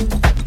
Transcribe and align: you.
you. 0.00 0.39